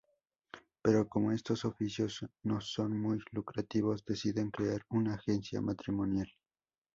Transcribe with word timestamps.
Pero 0.81 1.07
como 1.07 1.31
estos 1.31 1.63
oficios 1.63 2.25
no 2.41 2.59
son 2.59 2.99
muy 2.99 3.19
lucrativos, 3.33 4.03
deciden 4.03 4.49
crear 4.49 4.81
una 4.89 5.13
agencia 5.13 5.61
matrimonial. 5.61 6.33